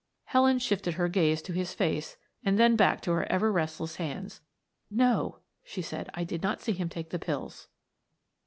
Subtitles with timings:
[0.23, 4.41] Helen shifted her gaze to his face and then back to her ever restless hands.
[4.89, 6.09] "No," she said.
[6.15, 7.67] "I did not see him take the pills."